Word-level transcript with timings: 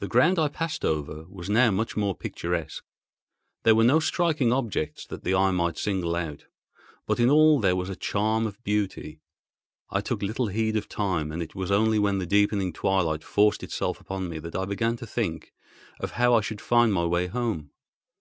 The 0.00 0.08
ground 0.08 0.40
I 0.40 0.48
passed 0.48 0.84
over 0.84 1.24
was 1.28 1.48
now 1.48 1.70
much 1.70 1.96
more 1.96 2.16
picturesque. 2.16 2.84
There 3.62 3.76
were 3.76 3.84
no 3.84 4.00
striking 4.00 4.52
objects 4.52 5.06
that 5.06 5.22
the 5.22 5.36
eye 5.36 5.52
might 5.52 5.78
single 5.78 6.16
out; 6.16 6.46
but 7.06 7.20
in 7.20 7.30
all 7.30 7.60
there 7.60 7.76
was 7.76 7.88
a 7.88 7.94
charm 7.94 8.44
of 8.44 8.60
beauty. 8.64 9.20
I 9.88 10.00
took 10.00 10.20
little 10.20 10.48
heed 10.48 10.74
of 10.76 10.88
time 10.88 11.30
and 11.30 11.44
it 11.44 11.54
was 11.54 11.70
only 11.70 12.00
when 12.00 12.18
the 12.18 12.26
deepening 12.26 12.72
twilight 12.72 13.22
forced 13.22 13.62
itself 13.62 14.00
upon 14.00 14.28
me 14.28 14.40
that 14.40 14.56
I 14.56 14.64
began 14.64 14.96
to 14.96 15.06
think 15.06 15.52
of 16.00 16.10
how 16.18 16.34
I 16.34 16.40
should 16.40 16.60
find 16.60 16.92
my 16.92 17.04
way 17.04 17.28
home. 17.28 17.70